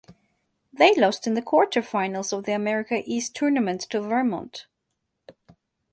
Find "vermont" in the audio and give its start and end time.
4.01-4.65